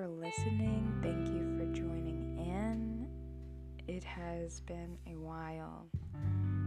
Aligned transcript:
for 0.00 0.08
listening. 0.08 0.98
Thank 1.02 1.28
you 1.28 1.58
for 1.58 1.66
joining 1.74 2.38
in. 2.38 3.06
It 3.86 4.02
has 4.02 4.60
been 4.60 4.96
a 5.06 5.16
while. 5.16 5.88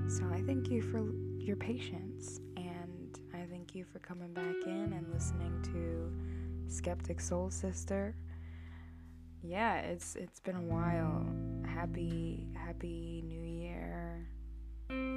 So 0.08 0.30
I 0.32 0.42
thank 0.42 0.70
you 0.70 0.84
for 0.84 1.04
your 1.40 1.56
patience 1.56 2.40
and 2.58 3.18
I 3.34 3.46
thank 3.50 3.74
you 3.74 3.86
for 3.86 3.98
coming 4.00 4.34
back 4.34 4.56
in 4.68 4.94
and 4.94 5.12
listening 5.12 5.64
to 5.64 6.72
Skeptic 6.72 7.20
Soul 7.20 7.50
Sister. 7.50 8.16
Yeah, 9.42 9.80
it's 9.80 10.16
it's 10.16 10.40
been 10.40 10.56
a 10.56 10.62
while. 10.62 11.26
Happy 11.66 12.46
happy 12.56 13.24
new 13.26 13.42
year. 13.42 14.28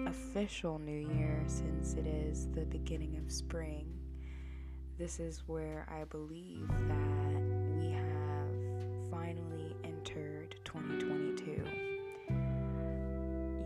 Official 0.07 0.79
new 0.79 1.07
year 1.15 1.43
since 1.47 1.93
it 1.95 2.07
is 2.07 2.49
the 2.53 2.65
beginning 2.65 3.19
of 3.19 3.31
spring 3.31 3.97
this 4.99 5.21
is 5.21 5.43
where 5.47 5.87
I 5.91 6.05
believe 6.05 6.69
that 6.69 7.26
finally 9.17 9.75
entered 9.85 10.55
2022. 10.65 11.65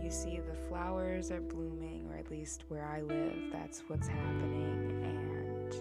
You 0.01 0.09
see, 0.09 0.39
the 0.39 0.55
flowers 0.69 1.29
are 1.31 1.41
blooming, 1.41 2.07
or 2.09 2.17
at 2.17 2.31
least 2.31 2.63
where 2.69 2.85
I 2.85 3.01
live, 3.01 3.51
that's 3.51 3.83
what's 3.87 4.07
happening, 4.07 5.03
and 5.03 5.75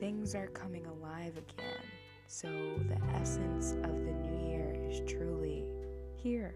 things 0.00 0.34
are 0.34 0.48
coming 0.48 0.86
alive 0.86 1.36
again. 1.36 1.84
So, 2.26 2.48
the 2.48 2.98
essence 3.14 3.72
of 3.72 4.04
the 4.04 4.12
new 4.12 4.48
year 4.48 4.76
is 4.90 5.00
truly 5.08 5.64
here. 6.16 6.54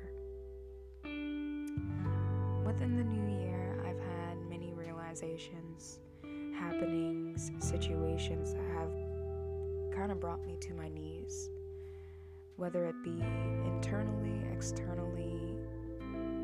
Within 1.04 2.96
the 2.96 3.04
new 3.04 3.38
year, 3.44 3.80
I've 3.86 4.00
had 4.00 4.38
many 4.48 4.72
realizations 4.74 6.00
happenings, 6.58 7.52
situations 7.58 8.54
that 8.54 8.68
have 8.74 8.90
kind 9.94 10.10
of 10.12 10.20
brought 10.20 10.44
me 10.44 10.56
to 10.60 10.74
my 10.74 10.88
knees, 10.88 11.50
whether 12.58 12.86
it 12.86 12.96
be 13.04 13.22
internally, 13.64 14.42
externally, 14.52 15.56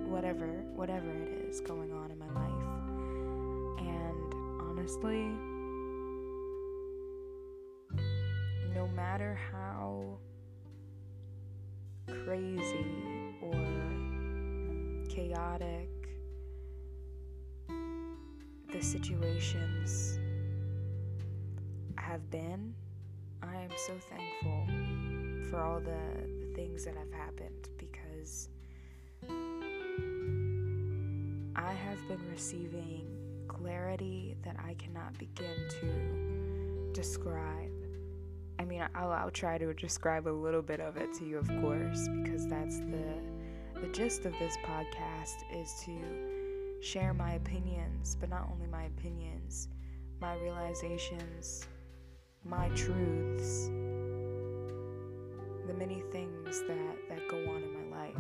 whatever, 0.07 0.47
whatever 0.77 1.11
it 1.11 1.49
is 1.51 1.61
going 1.61 1.93
on 1.93 2.09
in 2.13 2.19
my 2.19 2.29
life. 2.29 2.53
And 3.81 4.33
honestly, 4.63 5.27
no 8.73 8.87
matter 8.95 9.37
how 9.51 10.17
crazy 12.25 12.87
or 13.43 13.53
chaotic 15.09 15.89
the 18.73 18.81
situations 18.81 20.21
have 21.97 22.31
been, 22.31 22.73
I 23.43 23.57
am 23.57 23.71
so 23.77 23.95
thankful 23.99 25.14
for 25.51 25.61
all 25.61 25.81
the, 25.81 25.99
the 26.41 26.53
things 26.55 26.85
that 26.85 26.95
have 26.97 27.13
happened 27.13 27.69
because 27.79 28.49
I 31.57 31.73
have 31.73 32.09
been 32.09 32.21
receiving 32.31 33.07
clarity 33.49 34.37
that 34.45 34.57
I 34.59 34.75
cannot 34.75 35.19
begin 35.19 35.69
to 35.81 36.91
describe. 36.93 37.71
I 38.59 38.65
mean, 38.65 38.87
I'll, 38.95 39.13
I'll 39.13 39.31
try 39.31 39.59
to 39.59 39.75
describe 39.75 40.27
a 40.27 40.31
little 40.31 40.63
bit 40.63 40.81
of 40.81 40.97
it 40.97 41.13
to 41.15 41.25
you, 41.25 41.39
of 41.39 41.49
course, 41.61 42.09
because 42.09 42.47
that's 42.47 42.79
the 42.81 43.21
the 43.81 43.89
gist 43.89 44.25
of 44.25 44.33
this 44.39 44.57
podcast 44.65 45.45
is 45.53 45.75
to 45.85 46.81
share 46.81 47.13
my 47.13 47.33
opinions, 47.33 48.17
but 48.19 48.31
not 48.31 48.49
only 48.51 48.67
my 48.67 48.85
opinions, 48.85 49.69
my 50.21 50.37
realizations, 50.37 51.67
my 52.45 52.69
truths, 52.71 53.69
the 55.75 55.87
many 55.87 56.03
things 56.13 56.61
that, 56.69 56.97
that 57.09 57.29
go 57.29 57.37
on 57.37 57.63
in 57.63 57.91
my 57.91 57.99
life. 57.99 58.15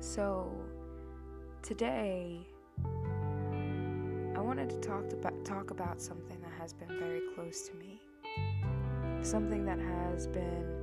So, 0.00 0.50
today, 1.62 2.46
I 2.84 4.40
wanted 4.40 4.70
to 4.70 4.76
talk 4.80 5.12
about, 5.12 5.44
talk 5.44 5.70
about 5.70 6.00
something 6.00 6.40
that 6.40 6.52
has 6.58 6.72
been 6.72 6.88
very 6.98 7.20
close 7.34 7.68
to 7.68 7.74
me, 7.74 8.00
something 9.22 9.64
that 9.64 9.78
has 9.78 10.26
been 10.26 10.80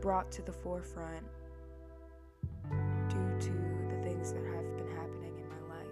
brought 0.00 0.30
to 0.32 0.42
the 0.42 0.52
forefront 0.52 1.26
due 3.08 3.38
to 3.40 3.52
the 3.88 3.96
things 4.02 4.32
that 4.32 4.44
have 4.44 4.76
been 4.76 4.88
happening 4.96 5.34
in 5.38 5.48
my 5.48 5.60
life. 5.74 5.88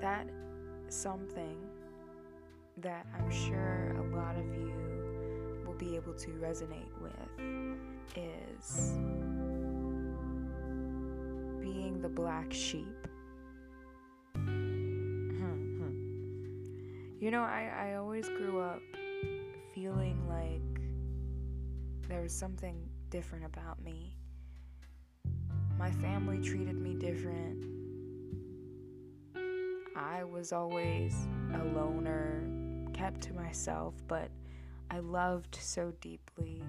That 0.00 0.30
something 0.88 1.56
that 2.78 3.06
I'm 3.16 3.30
sure 3.30 3.94
a 3.98 4.16
lot 4.16 4.36
of 4.36 4.46
you 4.54 5.62
will 5.66 5.74
be 5.74 5.96
able 5.96 6.14
to 6.14 6.28
resonate 6.32 6.92
with 7.00 7.12
is 8.16 8.92
being 11.60 12.00
the 12.00 12.08
black 12.08 12.52
sheep. 12.52 13.08
Hmm, 14.34 15.30
hmm. 15.78 17.16
you 17.18 17.30
know, 17.30 17.42
I, 17.42 17.90
I 17.90 17.94
always 17.96 18.28
grew 18.28 18.60
up 18.60 18.80
feeling 19.74 20.26
like 20.28 20.80
there 22.08 22.22
was 22.22 22.32
something 22.32 22.76
different 23.10 23.44
about 23.44 23.82
me. 23.82 24.16
My 25.78 25.90
family 25.90 26.40
treated 26.40 26.76
me 26.76 26.94
different. 26.94 27.64
I 29.94 30.24
was 30.24 30.52
always 30.52 31.14
a 31.54 31.64
loner, 31.64 32.42
kept 32.96 33.20
to 33.22 33.34
myself, 33.34 33.94
but 34.08 34.30
I 34.90 35.00
loved 35.00 35.56
so 35.60 35.92
deeply. 36.00 36.62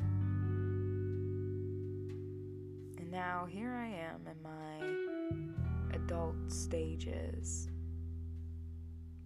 And 2.98 3.10
now 3.12 3.46
here 3.50 3.74
I 3.74 3.88
am 3.88 4.28
in 4.28 4.42
my 4.44 5.96
adult 5.96 6.36
stages, 6.52 7.70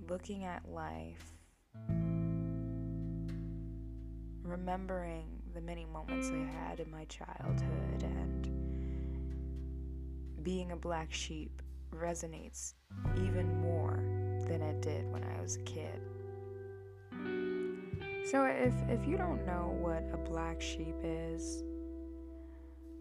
looking 0.07 0.43
at 0.43 0.69
life, 0.69 1.33
remembering 4.43 5.25
the 5.55 5.61
many 5.61 5.85
moments 5.85 6.29
I 6.29 6.45
had 6.67 6.79
in 6.79 6.91
my 6.91 7.05
childhood, 7.05 8.03
and 8.03 8.49
being 10.43 10.71
a 10.71 10.75
black 10.75 11.11
sheep 11.11 11.61
resonates 11.91 12.73
even 13.17 13.59
more 13.61 14.03
than 14.47 14.61
it 14.61 14.81
did 14.81 15.11
when 15.11 15.23
I 15.23 15.41
was 15.41 15.55
a 15.55 15.61
kid. 15.61 15.99
So 18.23 18.45
if 18.45 18.73
if 18.87 19.07
you 19.07 19.17
don't 19.17 19.45
know 19.45 19.75
what 19.79 20.03
a 20.13 20.17
black 20.17 20.61
sheep 20.61 20.95
is, 21.03 21.63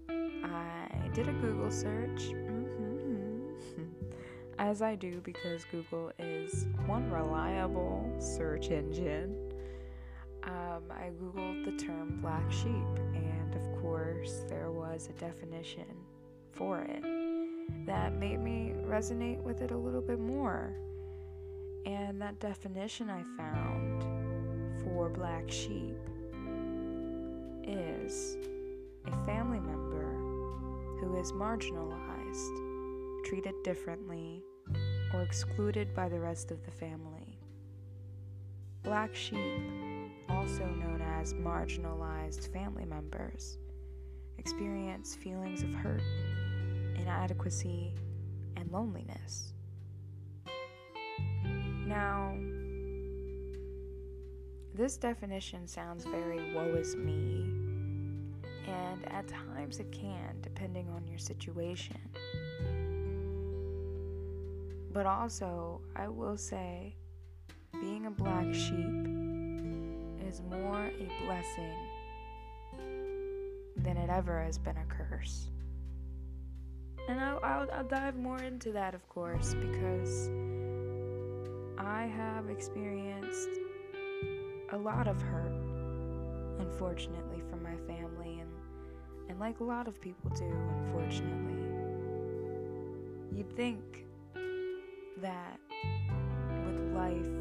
I 0.09 1.11
did 1.13 1.29
a 1.29 1.33
Google 1.33 1.71
search. 1.71 2.31
Mm-hmm. 2.33 3.83
As 4.59 4.83
I 4.83 4.95
do 4.95 5.21
because 5.23 5.65
Google 5.71 6.13
is 6.19 6.67
one 6.87 7.11
reliable 7.11 8.11
search 8.19 8.71
engine. 8.71 9.37
Um, 10.43 10.85
I 10.91 11.11
googled 11.21 11.65
the 11.67 11.85
term 11.85 12.19
black 12.23 12.51
sheep, 12.51 12.99
and 13.15 13.55
of 13.55 13.83
course, 13.83 14.45
there 14.49 14.71
was 14.71 15.09
a 15.09 15.13
definition 15.21 15.85
for 16.53 16.81
it 16.81 17.05
that 17.87 18.15
made 18.15 18.41
me 18.41 18.75
resonate 18.87 19.43
with 19.43 19.61
it 19.61 19.71
a 19.71 19.77
little 19.77 20.01
bit 20.01 20.19
more. 20.19 20.73
And 21.87 22.21
that 22.21 22.39
definition 22.41 23.11
I 23.11 23.23
found 23.37 24.00
for 24.85 25.09
black 25.09 25.51
sheep 25.51 25.97
is 27.65 28.37
a 29.07 29.27
family 29.27 29.61
member 29.61 30.05
who 31.01 31.17
is 31.19 31.33
marginalized, 31.33 33.25
treated 33.25 33.55
differently, 33.63 34.43
or 35.15 35.23
excluded 35.23 35.95
by 35.95 36.09
the 36.09 36.19
rest 36.19 36.51
of 36.51 36.65
the 36.65 36.71
family. 36.71 37.39
Black 38.83 39.15
sheep, 39.15 39.63
also 40.29 40.65
known 40.65 41.03
as 41.21 41.35
marginalized 41.35 42.53
family 42.53 42.85
members, 42.85 43.59
experience 44.39 45.15
feelings 45.15 45.63
of 45.63 45.73
hurt, 45.75 46.03
inadequacy, 46.97 47.95
and 48.57 48.71
loneliness. 48.71 49.53
Now, 51.87 52.35
this 54.75 54.97
definition 54.97 55.67
sounds 55.67 56.05
very 56.05 56.55
woe 56.55 56.75
is 56.75 56.97
me, 56.97 57.45
and 58.67 59.07
at 59.11 59.29
times 59.29 59.79
it 59.79 59.91
can, 59.93 60.37
depending 60.43 60.89
on 60.91 61.07
your 61.07 61.19
situation. 61.19 61.99
But 64.93 65.07
also, 65.07 65.81
I 65.95 66.09
will 66.09 66.37
say, 66.37 66.95
being 67.73 68.07
a 68.07 68.11
black 68.11 68.53
sheep 68.53 69.07
is 70.29 70.43
more 70.51 70.87
a 70.87 71.25
blessing 71.25 71.77
than 73.77 73.97
it 73.97 74.11
ever 74.11 74.43
has 74.43 74.59
been 74.59 74.77
a 74.77 74.85
curse. 74.89 75.49
And 77.09 77.21
I'll, 77.21 77.41
I'll, 77.43 77.71
I'll 77.73 77.85
dive 77.85 78.17
more 78.17 78.43
into 78.43 78.73
that, 78.73 78.95
of 78.95 79.09
course, 79.09 79.55
because 79.55 80.29
I 81.79 81.91
I 82.01 82.07
have 82.07 82.49
experienced 82.49 83.60
a 84.73 84.77
lot 84.77 85.09
of 85.09 85.21
hurt, 85.21 85.53
unfortunately, 86.61 87.43
from 87.51 87.63
my 87.63 87.75
family, 87.89 88.39
and, 88.39 88.51
and 89.29 89.41
like 89.41 89.59
a 89.61 89.65
lot 89.65 89.89
of 89.89 90.01
people 90.01 90.31
do, 90.31 90.53
unfortunately. 90.85 91.57
You'd 93.37 93.57
think 93.57 94.07
that 95.21 95.59
with 96.65 96.95
life, 96.95 97.33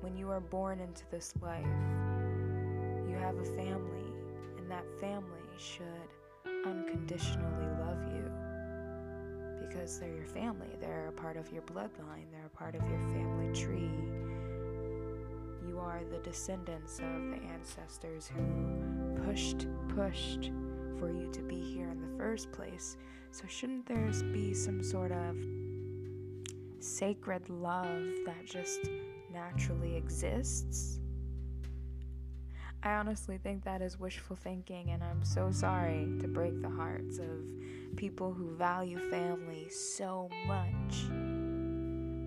when 0.00 0.16
you 0.16 0.30
are 0.30 0.40
born 0.40 0.80
into 0.80 1.04
this 1.10 1.32
life, 1.40 1.64
you 3.08 3.16
have 3.20 3.36
a 3.38 3.44
family, 3.44 4.12
and 4.58 4.68
that 4.68 4.84
family 5.00 5.30
should 5.58 5.86
unconditionally 6.66 7.68
love 7.78 8.02
you 8.12 8.30
because 9.68 10.00
they're 10.00 10.12
your 10.12 10.26
family. 10.26 10.68
They're 10.80 11.08
a 11.08 11.12
part 11.12 11.36
of 11.36 11.52
your 11.52 11.62
bloodline, 11.62 12.26
they're 12.32 12.46
a 12.46 12.56
part 12.56 12.74
of 12.74 12.82
your 12.88 12.98
family 13.10 13.54
tree. 13.54 13.90
You 15.76 15.82
are 15.82 16.00
the 16.10 16.18
descendants 16.20 17.00
of 17.00 17.04
the 17.04 17.38
ancestors 17.52 18.30
who 18.34 19.22
pushed, 19.26 19.66
pushed 19.94 20.50
for 20.98 21.10
you 21.10 21.28
to 21.32 21.42
be 21.42 21.60
here 21.60 21.90
in 21.90 22.00
the 22.00 22.16
first 22.16 22.50
place. 22.50 22.96
So, 23.30 23.44
shouldn't 23.46 23.84
there 23.84 24.10
be 24.32 24.54
some 24.54 24.82
sort 24.82 25.12
of 25.12 25.36
sacred 26.78 27.50
love 27.50 28.06
that 28.24 28.46
just 28.46 28.88
naturally 29.30 29.96
exists? 29.96 30.98
I 32.82 32.92
honestly 32.94 33.36
think 33.36 33.62
that 33.64 33.82
is 33.82 34.00
wishful 34.00 34.36
thinking, 34.36 34.92
and 34.92 35.04
I'm 35.04 35.24
so 35.24 35.50
sorry 35.50 36.08
to 36.20 36.26
break 36.26 36.62
the 36.62 36.70
hearts 36.70 37.18
of 37.18 37.96
people 37.96 38.32
who 38.32 38.56
value 38.56 39.10
family 39.10 39.68
so 39.68 40.30
much. 40.46 41.04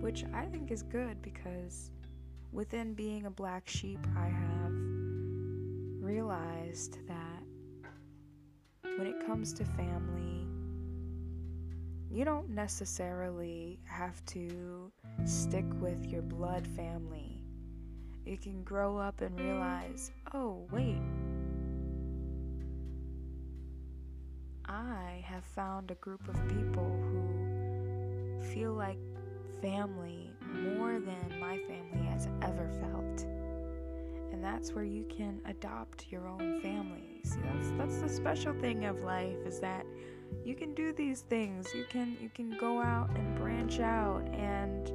Which 0.00 0.24
I 0.32 0.46
think 0.46 0.70
is 0.70 0.84
good 0.84 1.20
because 1.20 1.90
within 2.52 2.94
being 2.94 3.26
a 3.26 3.30
black 3.30 3.68
sheep, 3.68 4.00
I 4.16 4.26
have 4.26 4.72
realized 6.00 6.98
that 7.06 7.42
when 8.82 9.06
it 9.06 9.26
comes 9.26 9.52
to 9.54 9.64
family, 9.64 10.46
you 12.10 12.24
don't 12.24 12.50
necessarily 12.50 13.78
have 13.84 14.24
to 14.26 14.90
stick 15.24 15.66
with 15.80 16.06
your 16.06 16.22
blood 16.22 16.66
family. 16.66 17.42
You 18.24 18.36
can 18.36 18.62
grow 18.64 18.96
up 18.98 19.20
and 19.20 19.38
realize, 19.38 20.10
oh, 20.34 20.66
wait, 20.72 21.00
I 24.64 25.24
have 25.24 25.44
found 25.44 25.90
a 25.90 25.94
group 25.96 26.28
of 26.28 26.34
people 26.48 26.98
who 27.10 28.40
feel 28.52 28.72
like 28.72 28.98
family 29.62 30.29
than 31.00 31.40
my 31.40 31.58
family 31.58 32.06
has 32.08 32.28
ever 32.42 32.70
felt. 32.80 33.26
And 34.32 34.42
that's 34.42 34.72
where 34.72 34.84
you 34.84 35.04
can 35.08 35.40
adopt 35.46 36.06
your 36.10 36.26
own 36.28 36.60
family. 36.60 37.20
See, 37.24 37.40
that's 37.42 37.70
that's 37.76 37.98
the 37.98 38.08
special 38.08 38.54
thing 38.54 38.84
of 38.84 39.02
life 39.02 39.36
is 39.44 39.60
that 39.60 39.84
you 40.44 40.54
can 40.54 40.74
do 40.74 40.92
these 40.92 41.22
things. 41.22 41.74
You 41.74 41.84
can 41.90 42.16
you 42.20 42.30
can 42.34 42.56
go 42.58 42.80
out 42.80 43.10
and 43.16 43.36
branch 43.36 43.80
out 43.80 44.22
and 44.32 44.92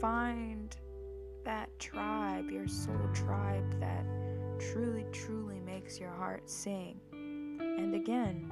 find 0.00 0.76
that 1.44 1.78
tribe, 1.78 2.50
your 2.50 2.66
soul 2.66 3.08
tribe 3.14 3.80
that 3.80 4.04
truly, 4.58 5.06
truly 5.12 5.60
makes 5.60 6.00
your 6.00 6.10
heart 6.10 6.48
sing. 6.48 6.98
And 7.12 7.94
again, 7.94 8.50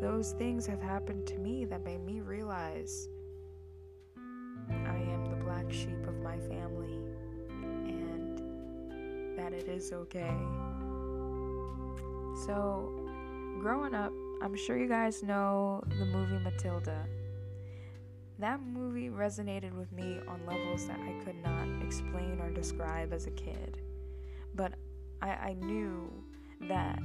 those 0.00 0.32
things 0.32 0.66
have 0.66 0.80
happened 0.80 1.26
to 1.26 1.38
me 1.38 1.64
that 1.64 1.84
made 1.84 2.04
me 2.04 2.20
realize 2.20 3.08
black 5.56 5.72
sheep 5.72 6.06
of 6.06 6.14
my 6.16 6.38
family 6.40 6.98
and 7.86 8.42
that 9.38 9.54
it 9.54 9.68
is 9.68 9.90
okay. 9.90 10.36
So, 12.44 12.92
growing 13.58 13.94
up, 13.94 14.12
I'm 14.42 14.54
sure 14.54 14.76
you 14.76 14.86
guys 14.86 15.22
know 15.22 15.82
the 15.88 16.04
movie 16.04 16.38
Matilda. 16.44 17.06
That 18.38 18.60
movie 18.66 19.08
resonated 19.08 19.72
with 19.72 19.90
me 19.92 20.20
on 20.28 20.44
levels 20.46 20.86
that 20.88 21.00
I 21.00 21.24
could 21.24 21.42
not 21.42 21.82
explain 21.82 22.38
or 22.42 22.50
describe 22.50 23.14
as 23.14 23.26
a 23.26 23.30
kid. 23.30 23.80
But 24.54 24.74
I, 25.22 25.28
I 25.30 25.54
knew 25.54 26.12
that 26.68 27.00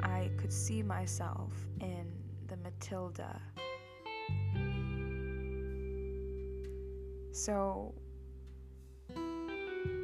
I 0.00 0.30
could 0.38 0.52
see 0.52 0.84
myself 0.84 1.52
in 1.80 2.06
the 2.46 2.56
Matilda. 2.58 3.40
So, 7.42 7.94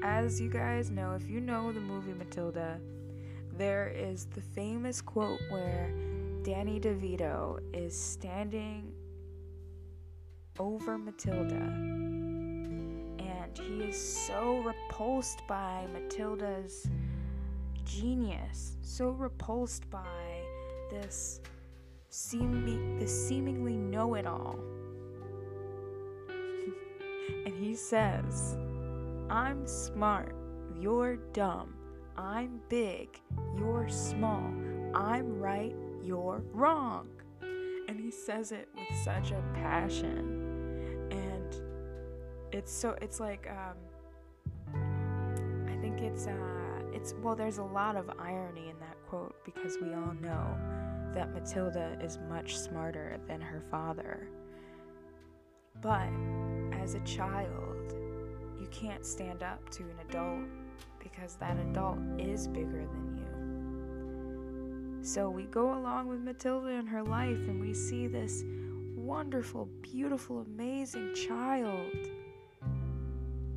as 0.02 0.40
you 0.40 0.48
guys 0.48 0.90
know, 0.90 1.12
if 1.12 1.28
you 1.28 1.38
know 1.38 1.70
the 1.70 1.80
movie 1.80 2.14
Matilda, 2.14 2.80
there 3.52 3.88
is 3.88 4.24
the 4.24 4.40
famous 4.40 5.02
quote 5.02 5.40
where 5.50 5.92
Danny 6.44 6.80
DeVito 6.80 7.60
is 7.74 7.94
standing 7.94 8.90
over 10.58 10.96
Matilda. 10.96 11.60
And 13.20 13.58
he 13.58 13.82
is 13.82 14.26
so 14.26 14.62
repulsed 14.62 15.42
by 15.46 15.86
Matilda's 15.92 16.88
genius, 17.84 18.78
so 18.80 19.10
repulsed 19.10 19.90
by 19.90 20.40
this 20.90 21.42
seeming 22.08 22.98
this 22.98 23.28
seemingly 23.28 23.76
know-it-all. 23.76 24.58
And 27.44 27.54
he 27.54 27.74
says, 27.74 28.56
"I'm 29.30 29.66
smart, 29.66 30.34
you're 30.78 31.16
dumb. 31.32 31.74
I'm 32.16 32.60
big, 32.68 33.20
you're 33.56 33.88
small. 33.88 34.52
I'm 34.94 35.38
right, 35.38 35.76
you're 36.02 36.42
wrong." 36.52 37.08
And 37.88 38.00
he 38.00 38.10
says 38.10 38.52
it 38.52 38.68
with 38.74 38.98
such 39.04 39.30
a 39.30 39.42
passion 39.54 41.08
And 41.10 41.62
it's 42.52 42.72
so 42.72 42.96
it's 43.00 43.20
like 43.20 43.48
um, 43.50 43.76
I 45.68 45.76
think 45.80 46.00
it's 46.00 46.26
uh, 46.26 46.32
it's 46.92 47.14
well 47.22 47.36
there's 47.36 47.58
a 47.58 47.64
lot 47.64 47.96
of 47.96 48.10
irony 48.18 48.68
in 48.70 48.78
that 48.80 48.96
quote 49.08 49.36
because 49.44 49.76
we 49.80 49.92
all 49.92 50.14
know 50.20 50.56
that 51.14 51.32
Matilda 51.32 51.96
is 52.02 52.18
much 52.28 52.58
smarter 52.58 53.18
than 53.26 53.40
her 53.40 53.62
father. 53.70 54.28
But 55.80 56.10
as 56.86 56.94
a 56.94 57.00
child, 57.00 57.94
you 58.60 58.68
can't 58.70 59.04
stand 59.04 59.42
up 59.42 59.68
to 59.70 59.82
an 59.82 59.96
adult 60.08 60.48
because 61.02 61.34
that 61.34 61.58
adult 61.58 61.98
is 62.16 62.46
bigger 62.46 62.86
than 62.86 63.16
you. 63.16 65.04
So 65.04 65.28
we 65.28 65.46
go 65.46 65.76
along 65.76 66.06
with 66.06 66.20
Matilda 66.20 66.68
in 66.68 66.86
her 66.86 67.02
life 67.02 67.48
and 67.48 67.60
we 67.60 67.74
see 67.74 68.06
this 68.06 68.44
wonderful, 68.94 69.68
beautiful, 69.82 70.42
amazing 70.42 71.12
child 71.16 71.90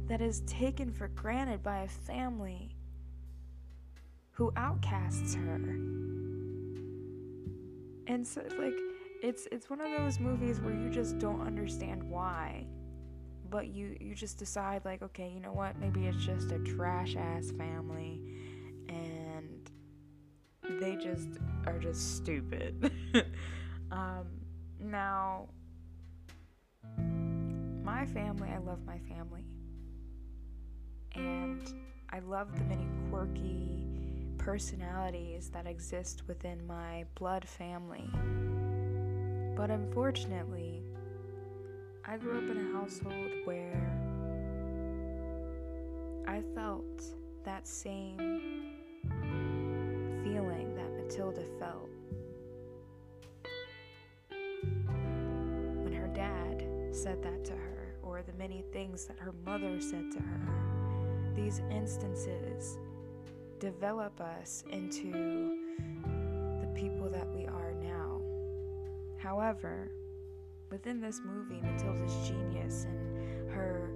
that 0.07 0.21
is 0.21 0.41
taken 0.47 0.91
for 0.91 1.09
granted 1.09 1.61
by 1.61 1.81
a 1.81 1.87
family 1.87 2.75
who 4.31 4.51
outcasts 4.55 5.35
her. 5.35 5.75
And 8.07 8.25
so 8.25 8.41
like 8.57 8.73
it's 9.21 9.47
it's 9.51 9.69
one 9.69 9.81
of 9.81 9.91
those 9.95 10.19
movies 10.19 10.59
where 10.61 10.73
you 10.73 10.89
just 10.89 11.19
don't 11.19 11.41
understand 11.41 12.01
why. 12.01 12.65
But 13.49 13.67
you 13.67 13.95
you 13.99 14.15
just 14.15 14.37
decide 14.37 14.85
like, 14.85 15.01
okay, 15.01 15.31
you 15.33 15.39
know 15.39 15.53
what? 15.53 15.77
Maybe 15.79 16.07
it's 16.07 16.23
just 16.23 16.51
a 16.51 16.59
trash 16.59 17.15
ass 17.15 17.51
family 17.51 18.21
and 18.87 19.69
they 20.79 20.95
just 20.95 21.29
are 21.65 21.79
just 21.79 22.17
stupid. 22.17 22.91
um 23.91 24.27
now 24.79 25.49
my 27.83 28.05
family, 28.05 28.49
I 28.49 28.59
love 28.59 28.85
my 28.85 28.99
family 28.99 29.45
and 31.15 31.73
I 32.11 32.19
love 32.19 32.55
the 32.57 32.63
many 32.65 32.87
quirky 33.09 33.79
personalities 34.37 35.49
that 35.53 35.67
exist 35.67 36.23
within 36.27 36.65
my 36.65 37.05
blood 37.15 37.47
family. 37.47 38.09
But 39.55 39.69
unfortunately, 39.69 40.68
I 42.11 42.17
grew 42.17 42.39
up 42.39 42.49
in 42.49 42.57
a 42.57 42.73
household 42.73 43.29
where 43.45 43.87
I 46.27 46.41
felt 46.55 47.03
that 47.45 47.67
same 47.67 48.17
feeling 50.23 50.73
that 50.75 50.91
Matilda 50.97 51.43
felt 51.59 51.87
when 55.83 55.93
her 55.93 56.07
dad 56.07 56.65
said 56.91 57.21
that 57.21 57.45
to 57.45 57.51
her, 57.53 57.93
or 58.01 58.23
the 58.23 58.33
many 58.39 58.63
things 58.73 59.05
that 59.05 59.19
her 59.19 59.35
mother 59.45 59.79
said 59.79 60.11
to 60.13 60.19
her 60.19 61.33
these 61.35 61.61
instances 61.69 62.79
develop 63.59 64.19
us 64.19 64.63
into 64.71 65.59
the 66.59 66.67
people 66.73 67.07
that 67.07 67.27
we 67.35 67.45
are 67.45 67.73
now. 67.83 68.19
However, 69.19 69.91
within 70.69 71.01
this 71.01 71.21
movie, 71.25 71.61
Matilda's 71.61 72.15
genius 72.27 72.85
and 72.85 73.49
her 73.51 73.89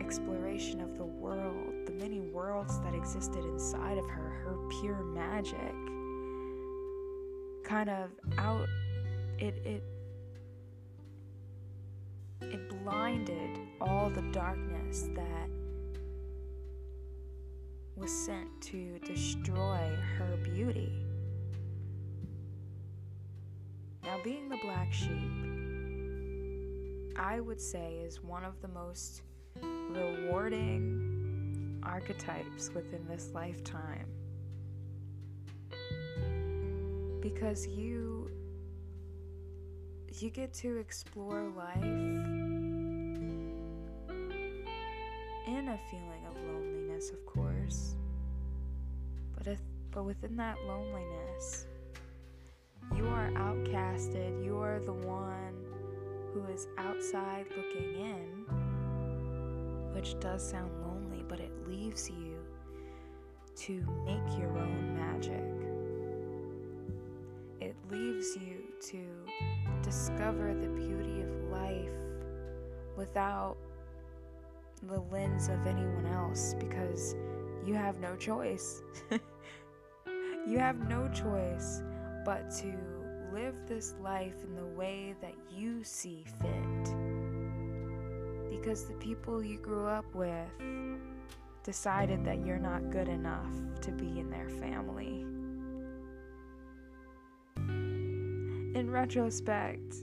exploration 0.00 0.80
of 0.80 0.96
the 0.96 1.04
world, 1.04 1.72
the 1.86 1.92
many 1.92 2.20
worlds 2.20 2.78
that 2.80 2.94
existed 2.94 3.44
inside 3.44 3.98
of 3.98 4.08
her, 4.08 4.28
her 4.44 4.56
pure 4.80 5.02
magic, 5.02 5.74
kind 7.64 7.90
of 7.90 8.10
out 8.38 8.66
it 9.38 9.54
it 9.64 9.82
it 12.42 12.68
blinded 12.84 13.58
all 13.80 14.08
the 14.10 14.22
darkness 14.32 15.08
that 15.14 15.48
was 17.96 18.12
sent 18.12 18.48
to 18.60 18.98
destroy 19.00 19.96
her 20.18 20.36
beauty. 20.44 20.92
Now, 24.04 24.18
being 24.22 24.48
the 24.48 24.58
black 24.58 24.92
sheep, 24.92 25.45
I 27.18 27.40
would 27.40 27.60
say, 27.60 28.00
is 28.04 28.22
one 28.22 28.44
of 28.44 28.60
the 28.60 28.68
most 28.68 29.22
rewarding 29.90 31.80
archetypes 31.82 32.70
within 32.74 33.06
this 33.08 33.30
lifetime. 33.32 34.06
Because 37.20 37.66
you 37.66 38.30
you 40.20 40.30
get 40.30 40.54
to 40.54 40.78
explore 40.78 41.42
life 41.56 41.82
in 45.46 45.68
a 45.68 45.78
feeling 45.90 46.24
of 46.26 46.34
loneliness, 46.46 47.10
of 47.10 47.26
course. 47.26 47.96
But 49.36 49.46
if, 49.46 49.60
but 49.90 50.04
within 50.04 50.36
that 50.36 50.56
loneliness, 50.66 51.66
you 52.94 53.06
are 53.08 53.30
outcasted. 53.32 54.42
You 54.42 54.58
are 54.58 54.80
the 54.80 54.94
one 54.94 55.55
who 56.36 56.52
is 56.52 56.68
outside 56.76 57.46
looking 57.56 57.94
in, 57.94 58.44
which 59.94 60.20
does 60.20 60.46
sound 60.46 60.70
lonely, 60.82 61.24
but 61.26 61.40
it 61.40 61.50
leaves 61.66 62.10
you 62.10 62.36
to 63.54 63.72
make 64.04 64.38
your 64.38 64.50
own 64.58 64.94
magic. 64.94 65.42
It 67.58 67.74
leaves 67.90 68.36
you 68.36 68.64
to 68.90 69.02
discover 69.82 70.52
the 70.52 70.68
beauty 70.68 71.22
of 71.22 71.50
life 71.50 71.88
without 72.98 73.56
the 74.82 75.00
lens 75.10 75.48
of 75.48 75.66
anyone 75.66 76.04
else 76.04 76.54
because 76.58 77.16
you 77.64 77.72
have 77.72 77.98
no 77.98 78.14
choice. 78.14 78.82
you 80.46 80.58
have 80.58 80.86
no 80.86 81.08
choice 81.08 81.82
but 82.26 82.50
to 82.58 82.95
live 83.36 83.54
this 83.66 83.94
life 84.00 84.42
in 84.44 84.56
the 84.56 84.64
way 84.64 85.14
that 85.20 85.34
you 85.54 85.84
see 85.84 86.24
fit. 86.40 86.84
Because 88.48 88.86
the 88.86 88.94
people 88.94 89.44
you 89.44 89.58
grew 89.58 89.84
up 89.84 90.06
with 90.14 90.48
decided 91.62 92.24
that 92.24 92.46
you're 92.46 92.56
not 92.56 92.88
good 92.90 93.08
enough 93.08 93.52
to 93.82 93.90
be 93.90 94.18
in 94.18 94.30
their 94.30 94.48
family. 94.48 95.26
In 97.58 98.88
retrospect, 98.90 99.96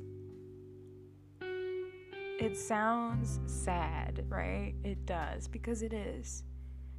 it 1.41 2.55
sounds 2.55 3.39
sad, 3.47 4.23
right? 4.29 4.75
It 4.83 5.07
does, 5.07 5.47
because 5.47 5.81
it 5.81 5.91
is. 5.91 6.43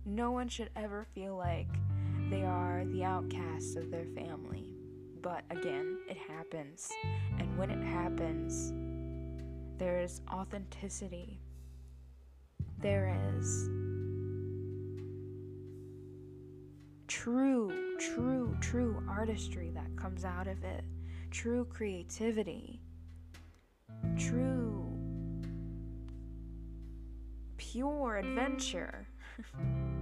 No 0.05 0.33
one 0.33 0.49
should 0.49 0.71
ever 0.75 1.07
feel 1.15 1.37
like 1.37 1.69
they 2.29 2.43
are 2.43 2.85
the 2.87 3.05
outcasts 3.05 3.77
of 3.77 3.93
their 3.93 4.07
family. 4.17 4.74
But 5.25 5.43
again, 5.49 5.97
it 6.07 6.19
happens. 6.19 6.93
And 7.39 7.57
when 7.57 7.71
it 7.71 7.83
happens, 7.83 8.75
there 9.79 9.99
is 9.99 10.21
authenticity. 10.31 11.41
There 12.79 13.17
is 13.39 13.71
true, 17.09 17.97
true, 17.99 18.55
true 18.61 19.03
artistry 19.09 19.71
that 19.75 19.97
comes 19.97 20.27
out 20.27 20.47
of 20.47 20.63
it, 20.63 20.85
true 21.31 21.65
creativity, 21.65 22.83
true, 24.19 24.93
pure 27.57 28.19
adventure. 28.19 29.09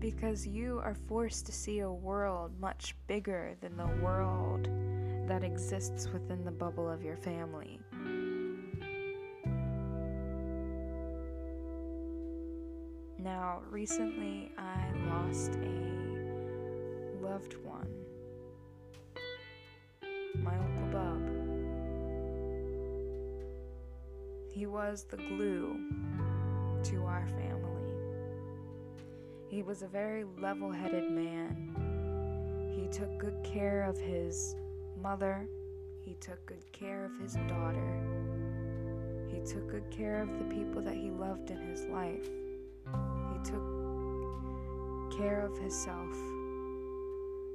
because 0.00 0.46
you 0.46 0.80
are 0.82 0.94
forced 0.94 1.44
to 1.44 1.52
see 1.52 1.80
a 1.80 1.92
world 1.92 2.58
much 2.58 2.96
bigger 3.06 3.54
than 3.60 3.76
the 3.76 3.86
world 4.02 4.68
that 5.28 5.44
exists 5.44 6.08
within 6.10 6.42
the 6.44 6.50
bubble 6.50 6.88
of 6.90 7.02
your 7.02 7.16
family. 7.16 7.78
Now, 13.18 13.60
recently 13.70 14.50
I 14.56 14.90
lost 15.06 15.56
a 15.56 16.00
loved 17.22 17.56
one, 17.62 17.92
my 20.42 20.56
Uncle 20.56 20.86
Bob. 20.90 21.20
He 24.50 24.64
was 24.64 25.04
the 25.04 25.18
glue 25.18 25.78
to 26.84 27.04
our 27.04 27.26
family. 27.28 27.69
He 29.50 29.62
was 29.64 29.82
a 29.82 29.88
very 29.88 30.24
level 30.40 30.70
headed 30.70 31.10
man. 31.10 31.74
He 32.72 32.86
took 32.86 33.18
good 33.18 33.34
care 33.42 33.82
of 33.82 33.98
his 33.98 34.54
mother, 35.02 35.44
he 36.04 36.14
took 36.20 36.46
good 36.46 36.62
care 36.70 37.04
of 37.04 37.20
his 37.20 37.34
daughter, 37.48 38.00
he 39.26 39.40
took 39.40 39.68
good 39.68 39.90
care 39.90 40.22
of 40.22 40.28
the 40.38 40.44
people 40.54 40.80
that 40.82 40.94
he 40.94 41.10
loved 41.10 41.50
in 41.50 41.60
his 41.62 41.84
life. 41.86 42.30
He 43.32 43.38
took 43.42 45.18
care 45.18 45.40
of 45.44 45.58
himself. 45.58 46.16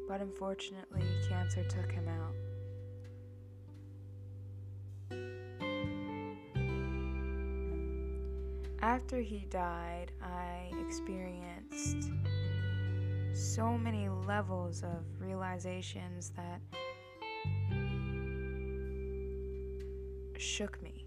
But 0.10 0.20
unfortunately, 0.20 1.02
cancer 1.30 1.64
took 1.64 1.90
him 1.90 2.10
out. 2.10 2.36
After 8.82 9.22
he 9.22 9.46
died, 9.50 10.12
I 10.22 10.70
experienced 10.86 11.55
so 13.34 13.78
many 13.78 14.10
levels 14.10 14.84
of 14.84 15.04
realizations 15.20 16.32
that 16.36 16.62
shook 20.38 20.82
me. 20.82 21.06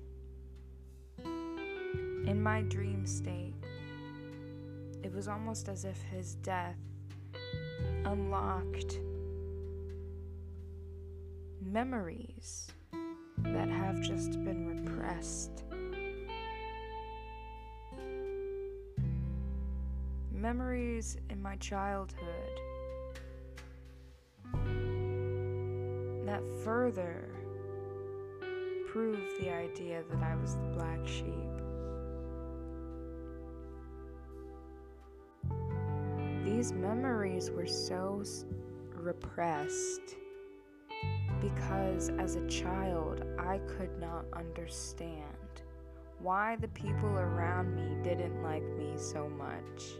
In 1.24 2.42
my 2.42 2.62
dream 2.62 3.06
state, 3.06 3.54
it 5.02 5.12
was 5.14 5.28
almost 5.28 5.68
as 5.68 5.84
if 5.84 6.00
his 6.02 6.34
death 6.36 6.76
unlocked 8.04 8.98
memories 11.62 12.68
that 13.38 13.68
have 13.68 14.00
just 14.00 14.32
been 14.44 14.66
repressed 14.66 15.64
memories 20.48 21.18
in 21.28 21.42
my 21.42 21.56
childhood 21.56 22.60
that 26.24 26.42
further 26.64 27.28
proved 28.90 29.38
the 29.40 29.50
idea 29.50 30.02
that 30.10 30.22
I 30.22 30.34
was 30.36 30.54
the 30.54 30.68
black 30.68 31.06
sheep. 31.06 31.26
These 36.46 36.72
memories 36.72 37.50
were 37.50 37.66
so 37.66 38.22
repressed 38.94 40.16
because 41.42 42.08
as 42.18 42.36
a 42.36 42.46
child 42.46 43.22
I 43.38 43.58
could 43.76 44.00
not 44.00 44.24
understand 44.32 45.60
why 46.20 46.56
the 46.56 46.68
people 46.68 47.10
around 47.10 47.76
me 47.76 48.02
didn't 48.02 48.42
like 48.42 48.64
me 48.78 48.94
so 48.96 49.28
much. 49.28 49.98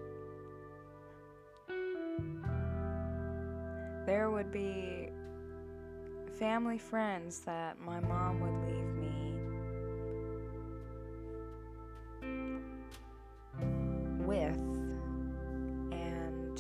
There 4.09 4.31
would 4.31 4.51
be 4.51 5.11
family 6.39 6.79
friends 6.79 7.41
that 7.41 7.79
my 7.79 8.01
mom 8.01 8.41
would 8.41 8.55
leave 8.67 8.95
me 8.95 9.35
with, 14.25 14.57
and 15.93 16.59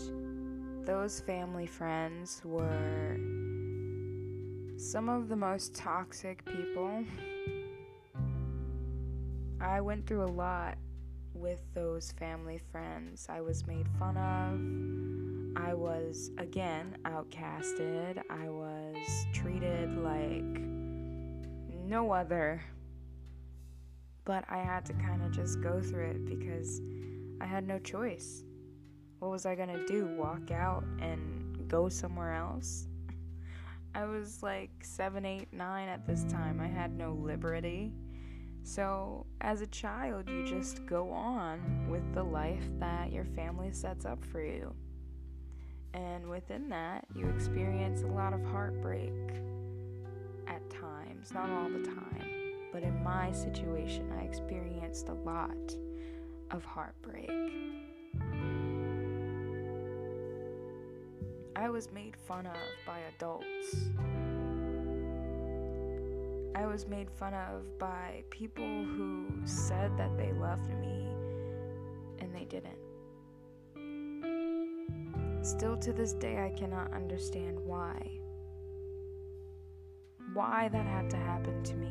those 0.87 1.21
family 1.21 1.65
friends 1.65 2.43
were 2.45 3.17
some 4.77 5.09
of 5.09 5.31
the 5.31 5.37
most 5.37 5.75
toxic 5.75 6.45
people. 6.45 7.03
I 9.59 9.81
went 9.81 10.07
through 10.07 10.25
a 10.25 10.33
lot 10.33 10.77
with 11.33 11.63
those 11.73 12.13
family 12.13 12.59
friends. 12.71 13.27
I 13.31 13.41
was 13.41 13.67
made 13.67 13.89
fun 13.99 14.19
of. 14.19 15.28
I 15.61 15.75
was 15.75 16.31
again 16.39 16.97
outcasted. 17.05 18.23
I 18.31 18.49
was 18.49 19.27
treated 19.33 19.97
like 19.99 20.63
no 21.85 22.13
other. 22.13 22.63
But 24.25 24.45
I 24.49 24.59
had 24.59 24.85
to 24.87 24.93
kind 24.93 25.23
of 25.23 25.33
just 25.33 25.61
go 25.61 25.81
through 25.81 26.11
it 26.11 26.25
because 26.27 26.81
I 27.41 27.47
had 27.47 27.67
no 27.67 27.79
choice. 27.81 28.45
What 29.19 29.33
was 29.33 29.47
I 29.47 29.57
gonna 29.57 29.85
do? 29.87 30.07
Walk 30.17 30.53
out 30.53 30.85
and 31.01 31.69
go 31.69 31.89
somewhere 31.89 32.35
else? 32.35 32.87
I 33.95 34.05
was 34.05 34.43
like 34.45 34.71
seven, 34.83 35.25
eight, 35.25 35.53
nine 35.53 35.89
at 35.89 36.07
this 36.07 36.23
time. 36.25 36.61
I 36.61 36.69
had 36.69 36.97
no 36.97 37.15
liberty. 37.15 37.93
So, 38.63 39.27
as 39.41 39.61
a 39.61 39.67
child, 39.67 40.29
you 40.29 40.47
just 40.47 40.87
go 40.87 41.11
on 41.11 41.89
with 41.91 42.15
the 42.15 42.23
life 42.23 42.69
that 42.79 43.13
your 43.13 43.25
family 43.25 43.73
sets 43.73 44.05
up 44.05 44.25
for 44.25 44.43
you. 44.43 44.75
And 45.95 46.29
within 46.29 46.69
that, 46.69 47.05
you 47.15 47.29
experience 47.29 48.03
a 48.03 48.07
lot 48.07 48.33
of 48.33 48.45
heartbreak 48.45 49.13
at 50.47 50.69
times, 50.71 51.33
not 51.33 51.51
all 51.51 51.69
the 51.69 51.85
time. 51.85 52.55
But 52.73 52.83
in 52.83 53.03
my 53.03 53.33
situation, 53.33 54.13
I 54.19 54.23
experienced 54.23 55.09
a 55.09 55.15
lot 55.15 55.75
of 56.51 56.65
heartbreak. 56.65 57.31
I 61.57 61.71
was 61.71 61.91
made 61.93 62.17
fun 62.17 62.47
of 62.47 62.57
by 62.87 63.01
adults. 63.17 63.77
I 66.55 66.67
was 66.67 66.87
made 66.87 67.11
fun 67.11 67.35
of 67.35 67.79
by 67.79 68.25
people 68.31 68.65
who 68.65 69.27
said 69.45 69.97
that 69.97 70.17
they 70.17 70.33
loved 70.33 70.69
me 70.81 71.07
and 72.21 72.35
they 72.35 72.45
didn't. 72.45 72.88
Still 75.49 75.79
to 75.79 75.95
this 75.95 76.13
day, 76.13 76.45
I 76.45 76.51
cannot 76.51 76.93
understand 76.93 77.59
why. 77.65 77.97
Why 80.35 80.69
that 80.69 80.85
had 80.85 81.09
to 81.09 81.17
happen 81.17 81.63
to 81.63 81.75
me. 81.75 81.89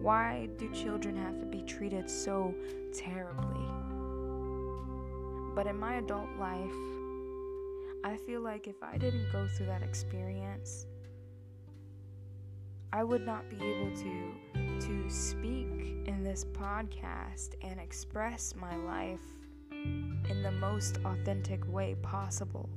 Why 0.00 0.48
do 0.56 0.72
children 0.72 1.16
have 1.16 1.40
to 1.40 1.46
be 1.46 1.62
treated 1.62 2.08
so 2.08 2.54
terribly? 2.92 3.66
But 5.56 5.66
in 5.66 5.76
my 5.80 5.96
adult 5.96 6.28
life, 6.38 6.72
I 8.04 8.16
feel 8.24 8.40
like 8.40 8.68
if 8.68 8.80
I 8.84 8.98
didn't 8.98 9.32
go 9.32 9.48
through 9.48 9.66
that 9.66 9.82
experience, 9.82 10.86
I 12.92 13.02
would 13.02 13.26
not 13.26 13.50
be 13.50 13.56
able 13.56 13.96
to 13.96 14.32
to 14.86 15.10
speak 15.10 16.04
in 16.06 16.22
this 16.22 16.44
podcast 16.44 17.54
and 17.62 17.80
express 17.80 18.54
my 18.54 18.76
life 18.76 19.43
in 19.84 20.42
the 20.42 20.52
most 20.52 20.98
authentic 21.04 21.60
way 21.72 21.96
possible 22.02 22.68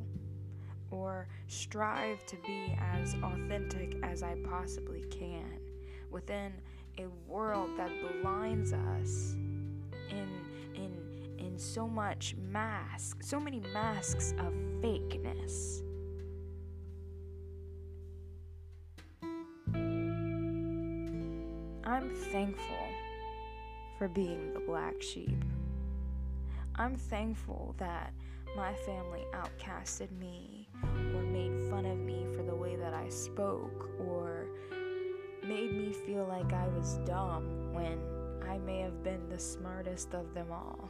or 0.92 1.28
strive 1.48 2.26
to 2.26 2.36
be 2.46 2.78
as 2.80 3.16
authentic 3.24 3.98
as 4.04 4.24
I 4.24 4.36
possibly 4.50 5.04
can 5.10 5.60
within 6.12 6.54
a 6.98 7.08
world 7.28 7.72
that 7.78 7.92
blinds 8.22 8.74
us 8.74 9.36
in 10.10 10.30
in 10.76 11.36
in 11.38 11.58
so 11.58 11.88
much 11.88 12.36
mask, 12.36 13.22
so 13.22 13.40
many 13.40 13.62
masks 13.74 14.34
of 14.40 14.54
fakeness. 14.82 15.84
I'm 21.84 22.10
thankful 22.32 22.88
for 23.98 24.08
being 24.08 24.54
the 24.54 24.60
black 24.60 25.02
sheep. 25.02 25.44
I'm 26.80 26.96
thankful 26.96 27.74
that 27.80 28.14
my 28.56 28.72
family 28.74 29.24
outcasted 29.34 30.12
me 30.20 30.70
or 30.84 31.24
made 31.24 31.70
fun 31.72 31.86
of 31.86 31.98
me 31.98 32.26
for 32.36 32.44
the 32.44 32.54
way 32.54 32.76
that 32.76 32.94
I 32.94 33.10
spoke 33.10 33.90
or 34.00 34.46
made 35.44 35.76
me 35.76 35.92
feel 36.06 36.28
like 36.28 36.54
I 36.54 36.68
was 36.68 37.00
dumb 37.04 37.74
when 37.74 38.00
I 38.48 38.60
may 38.60 38.82
have 38.82 39.04
been 39.04 39.28
the 39.28 39.40
smartest 39.40 40.14
of 40.14 40.36
them 40.36 40.52
all. 40.52 40.90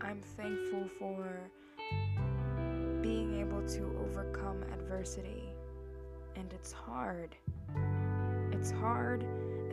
I'm 0.00 0.22
thankful 0.38 0.88
for 0.98 1.50
being 3.02 3.40
able 3.40 3.66
to 3.68 4.08
overcome 4.08 4.62
adversity. 4.72 5.42
And 6.34 6.50
it's 6.54 6.72
hard. 6.72 7.36
It's 8.52 8.70
hard, 8.70 9.26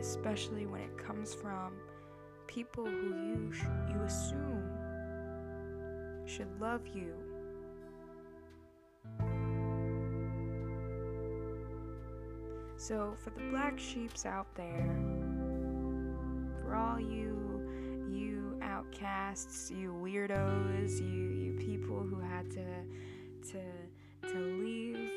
especially 0.04 0.66
when 0.66 0.82
it 0.82 0.98
comes 0.98 1.34
from 1.34 1.72
people 2.46 2.84
who 2.84 3.08
you 3.26 3.52
sh- 3.52 3.64
you 3.90 4.00
assume 4.02 4.70
should 6.26 6.48
love 6.60 6.86
you. 6.94 7.14
So 12.76 13.14
for 13.22 13.30
the 13.30 13.40
black 13.50 13.78
sheeps 13.78 14.26
out 14.26 14.54
there, 14.54 14.94
for 16.60 16.74
all 16.74 17.00
you 17.00 17.24
outcasts, 18.62 19.70
you 19.70 19.94
weirdos, 20.02 21.00
you 21.00 21.30
you 21.30 21.52
people 21.58 22.00
who 22.00 22.20
had 22.20 22.50
to 22.50 22.66
to 23.52 24.28
to 24.28 24.38
leave 24.38 25.10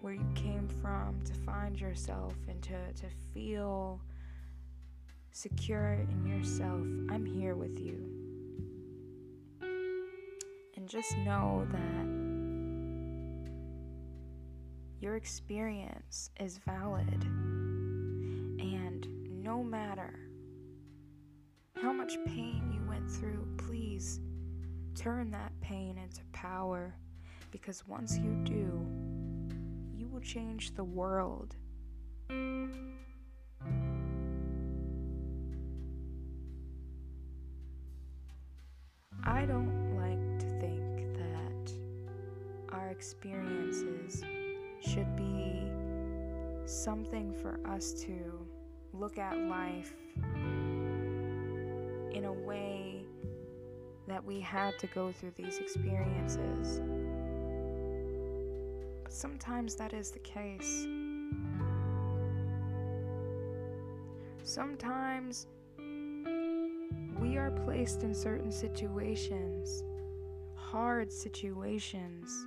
where 0.00 0.14
you 0.14 0.26
came 0.34 0.68
from 0.80 1.20
to 1.24 1.34
find 1.34 1.80
yourself 1.80 2.34
and 2.48 2.60
to, 2.62 2.92
to 2.94 3.06
feel 3.34 4.00
secure 5.32 6.06
in 6.10 6.26
yourself. 6.26 6.80
I'm 7.10 7.24
here 7.24 7.54
with 7.54 7.78
you. 7.78 8.06
And 10.76 10.88
just 10.88 11.16
know 11.18 11.66
that 11.70 12.20
your 15.00 15.16
experience 15.16 16.30
is 16.38 16.58
valid. 16.58 17.22
And 17.22 19.06
no 19.42 19.62
matter 19.62 20.18
how 21.80 21.92
much 21.92 22.16
pain 22.26 22.70
you 22.72 22.86
went 22.88 23.10
through, 23.10 23.46
please 23.56 24.20
turn 24.94 25.30
that 25.30 25.52
pain 25.60 25.96
into 25.96 26.22
power 26.32 26.94
because 27.50 27.86
once 27.88 28.18
you 28.18 28.34
do, 28.44 28.86
you 29.96 30.08
will 30.08 30.20
change 30.20 30.74
the 30.74 30.84
world. 30.84 31.56
I 39.24 39.44
don't 39.44 39.96
like 39.96 40.38
to 40.40 40.46
think 40.60 41.14
that 41.18 41.72
our 42.70 42.88
experiences 42.88 44.24
should 44.80 45.14
be 45.16 45.70
something 46.64 47.34
for 47.34 47.60
us 47.68 47.92
to 48.04 48.46
look 48.92 49.18
at 49.18 49.36
life 49.36 49.94
in 52.12 52.24
a 52.24 52.32
way 52.32 53.04
that 54.08 54.24
we 54.24 54.40
had 54.40 54.78
to 54.78 54.86
go 54.88 55.12
through 55.12 55.32
these 55.36 55.58
experiences. 55.58 56.80
But 59.02 59.12
sometimes 59.12 59.76
that 59.76 59.92
is 59.92 60.10
the 60.10 60.18
case. 60.20 60.86
Sometimes 64.42 65.46
we 67.30 67.38
are 67.38 67.52
placed 67.52 68.02
in 68.02 68.12
certain 68.12 68.50
situations, 68.50 69.84
hard 70.56 71.12
situations, 71.12 72.44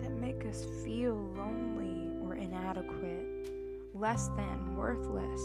that 0.00 0.12
make 0.12 0.46
us 0.46 0.64
feel 0.84 1.16
lonely 1.36 2.08
or 2.22 2.36
inadequate, 2.36 3.50
less 3.94 4.28
than, 4.36 4.76
worthless 4.76 5.40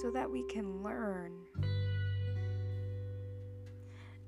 so 0.00 0.10
that 0.10 0.30
we 0.30 0.42
can 0.44 0.82
learn 0.82 1.32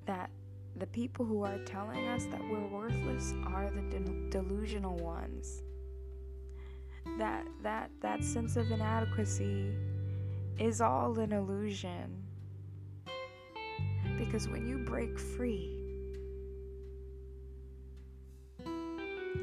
that 0.05 0.29
the 0.77 0.87
people 0.89 1.25
who 1.25 1.45
are 1.45 1.59
telling 1.65 2.07
us 2.09 2.27
that 2.27 2.43
we're 2.51 2.67
worthless 2.67 3.33
are 3.47 3.71
the 3.75 3.99
de- 3.99 4.29
delusional 4.29 4.97
ones. 4.99 5.63
That 7.19 7.47
that 7.63 7.91
that 8.03 8.23
sense 8.23 8.57
of 8.57 8.71
inadequacy 8.71 9.73
is 10.59 10.81
all 10.81 11.19
an 11.19 11.33
illusion. 11.33 12.23
Because 14.19 14.49
when 14.49 14.67
you 14.67 14.79
break 14.79 15.19
free, 15.19 15.75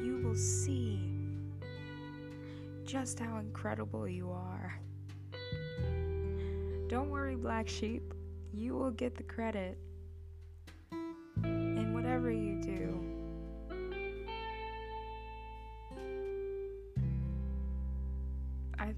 you 0.02 0.20
will 0.22 0.34
see 0.34 1.00
just 2.84 3.18
how 3.18 3.38
incredible 3.38 4.06
you 4.06 4.30
are. 4.30 4.78
Don't 6.88 7.10
worry, 7.10 7.34
black 7.34 7.68
sheep, 7.68 8.14
you 8.52 8.74
will 8.74 8.92
get 8.92 9.16
the 9.16 9.22
credit 9.22 9.78
in 11.42 11.92
whatever 11.94 12.30
you 12.30 12.55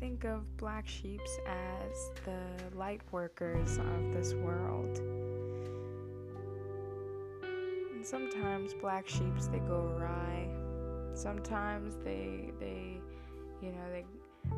think 0.01 0.25
of 0.25 0.57
black 0.57 0.87
sheeps 0.87 1.39
as 1.47 2.11
the 2.25 2.77
light 2.77 3.01
workers 3.11 3.79
of 3.79 4.13
this 4.13 4.35
world. 4.35 5.01
And 7.95 8.07
sometimes 8.07 8.75
black 8.75 9.09
sheeps 9.09 9.49
they 9.49 9.59
go 9.59 9.93
awry. 9.97 10.49
Sometimes 11.15 11.97
they 12.05 12.53
they 12.61 13.01
you 13.61 13.73
know 13.73 13.91
they 13.91 14.05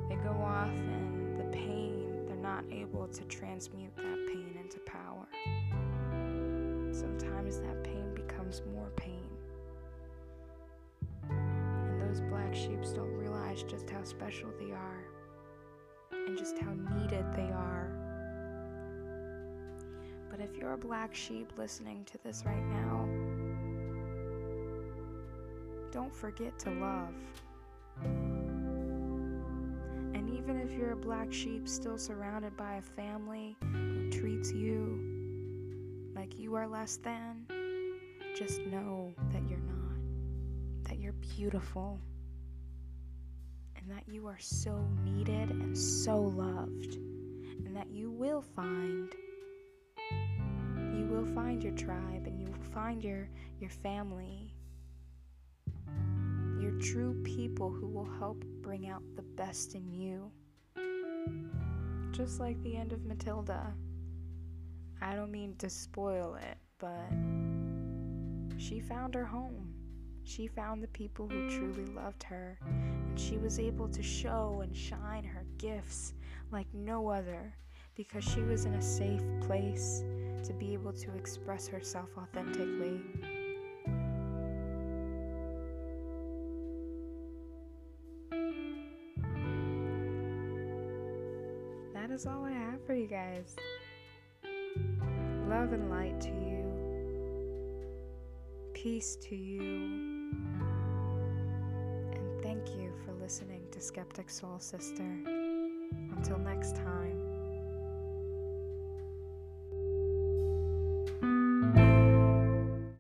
they 0.09 0.17
go 0.17 0.31
off 0.31 0.69
and 0.69 1.39
the 1.41 1.57
pain 1.57 2.27
they're 2.27 2.37
not 2.37 2.65
able 2.71 3.09
to 3.09 3.25
transmute 3.25 3.97
that 3.97 4.27
pain 4.27 4.55
into 4.63 4.79
power. 4.81 5.27
Sometimes 6.93 7.61
that 7.61 7.83
pain 7.83 8.13
becomes 8.15 8.61
more 8.75 8.91
pain. 8.97 9.25
And 11.31 12.01
those 12.03 12.21
black 12.21 12.55
sheeps 12.55 12.93
don't 12.93 13.15
realize 13.17 13.63
just 13.63 13.89
how 13.89 14.03
special 14.05 14.51
they 14.59 14.73
are 14.73 15.10
and 16.31 16.39
just 16.39 16.57
how 16.61 16.73
needed 16.97 17.25
they 17.35 17.51
are. 17.51 17.91
But 20.31 20.39
if 20.39 20.57
you're 20.57 20.75
a 20.75 20.79
black 20.79 21.13
sheep 21.13 21.51
listening 21.57 22.05
to 22.05 22.19
this 22.23 22.45
right 22.47 22.65
now, 22.67 23.09
don't 25.91 26.15
forget 26.15 26.57
to 26.61 26.71
love. 26.71 27.15
And 30.15 30.31
even 30.31 30.61
if 30.61 30.71
you're 30.71 30.93
a 30.93 30.97
black 30.97 31.33
sheep 31.33 31.69
still 31.69 31.99
surrounded 31.99 32.57
by 32.57 32.75
a 32.75 32.83
family 32.83 33.57
who 33.61 34.09
treats 34.13 34.53
you 34.53 35.01
like 36.15 36.39
you 36.39 36.55
are 36.55 36.69
less 36.69 36.97
than, 36.99 37.45
just 38.37 38.61
know 38.67 39.13
that 39.33 39.43
you're 39.49 39.59
not, 39.59 39.97
that 40.85 41.01
you're 41.01 41.15
beautiful, 41.37 41.99
that 43.91 44.09
you 44.09 44.27
are 44.27 44.39
so 44.39 44.85
needed 45.05 45.51
and 45.51 45.77
so 45.77 46.19
loved, 46.21 46.95
and 46.95 47.77
that 47.77 47.91
you 47.91 48.11
will 48.11 48.43
find 48.43 49.15
you 50.95 51.07
will 51.07 51.27
find 51.35 51.63
your 51.63 51.75
tribe 51.75 52.27
and 52.27 52.41
you 52.41 52.47
will 52.47 52.73
find 52.73 53.03
your 53.03 53.29
your 53.59 53.71
family. 53.71 54.55
Your 56.61 56.73
true 56.81 57.21
people 57.25 57.71
who 57.71 57.89
will 57.89 58.11
help 58.19 58.45
bring 58.61 58.89
out 58.89 59.03
the 59.17 59.23
best 59.23 59.75
in 59.75 59.91
you. 59.91 60.31
Just 62.13 62.39
like 62.39 62.61
the 62.63 62.77
end 62.77 62.93
of 62.93 63.05
Matilda. 63.05 63.75
I 65.01 65.15
don't 65.15 65.31
mean 65.31 65.57
to 65.59 65.71
spoil 65.71 66.35
it 66.35 66.59
but 66.81 67.11
she 68.59 68.81
found 68.81 69.15
her 69.15 69.25
home 69.25 69.70
she 70.25 70.47
found 70.47 70.83
the 70.83 70.89
people 70.89 71.29
who 71.29 71.51
truly 71.51 71.87
loved 71.87 72.23
her 72.23 72.59
and 72.67 73.19
she 73.19 73.37
was 73.39 73.59
able 73.59 73.89
to 73.89 74.03
show 74.03 74.61
and 74.63 74.77
shine 74.77 75.25
her 75.25 75.45
gifts 75.59 76.15
like 76.51 76.67
no 76.73 77.09
other 77.09 77.55
because 77.95 78.25
she 78.25 78.41
was 78.43 78.65
in 78.65 78.75
a 78.75 78.83
safe 78.83 79.23
place 79.41 80.05
to 80.45 80.53
be 80.55 80.73
able 80.73 80.93
to 80.93 81.15
express 81.15 81.69
herself 81.69 82.09
authentically. 82.17 83.01
That 91.93 92.11
is 92.11 92.27
all 92.27 92.45
I 92.45 92.53
have 92.53 92.85
for 92.87 92.95
you 92.95 93.07
guys. 93.07 93.55
Love 95.49 95.73
and 95.73 95.91
light 95.91 96.21
to 96.21 96.29
you. 96.29 96.61
Peace 98.73 99.17
to 99.17 99.37
you. 99.37 100.10
And 102.13 102.43
thank 102.43 102.69
you 102.77 102.93
for 103.05 103.13
listening 103.15 103.63
to 103.73 103.81
Skeptic 103.81 104.31
Soul 104.31 104.59
Sister. 104.59 105.09
Until 106.17 106.39
next 106.39 106.77
time. 106.77 107.10